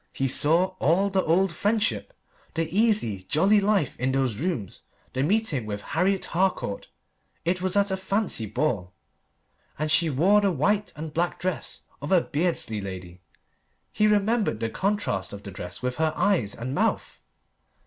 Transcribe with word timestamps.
He 0.13 0.27
saw 0.27 0.73
all 0.79 1.11
the 1.11 1.21
old 1.21 1.53
friendship: 1.53 2.11
the 2.55 2.65
easy, 2.75 3.21
jolly 3.21 3.61
life 3.61 3.95
in 3.99 4.11
those 4.13 4.37
rooms, 4.37 4.81
the 5.13 5.21
meeting 5.21 5.67
with 5.67 5.83
Harriet 5.93 6.25
Harcourt 6.25 6.87
it 7.45 7.61
was 7.61 7.77
at 7.77 7.91
a 7.91 7.97
fancy 7.97 8.47
ball, 8.47 8.93
and 9.77 9.91
she 9.91 10.09
wore 10.09 10.41
the 10.41 10.49
white 10.51 10.91
and 10.95 11.13
black 11.13 11.39
dress 11.39 11.83
of 12.01 12.11
a 12.11 12.19
Beardsley 12.19 12.81
lady; 12.81 13.21
he 13.91 14.07
remembered 14.07 14.59
the 14.59 14.71
contrast 14.71 15.33
of 15.33 15.43
the 15.43 15.51
dress 15.51 15.83
with 15.83 15.97
her 15.97 16.13
eyes 16.15 16.55
and 16.55 16.73
mouth. 16.73 17.19